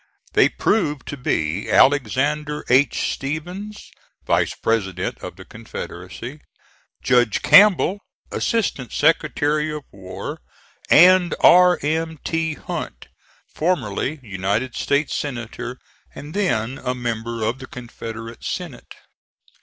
They 0.33 0.49
proved 0.49 1.07
to 1.09 1.15
be 1.15 1.69
Alexander 1.69 2.65
H. 2.69 3.11
Stephens, 3.13 3.91
Vice 4.25 4.55
President 4.55 5.19
of 5.19 5.35
the 5.35 5.45
Confederacy, 5.45 6.41
Judge 7.03 7.43
Campbell, 7.43 7.99
Assistant 8.31 8.91
Secretary 8.91 9.71
of 9.71 9.83
War, 9.91 10.41
and 10.89 11.35
R. 11.41 11.77
M. 11.83 12.17
T. 12.23 12.55
Hunt, 12.55 13.09
formerly 13.53 14.19
United 14.23 14.73
States 14.73 15.15
Senator 15.15 15.77
and 16.15 16.33
then 16.33 16.79
a 16.79 16.95
member 16.95 17.43
of 17.43 17.59
the 17.59 17.67
Confederate 17.67 18.43
Senate. 18.43 18.95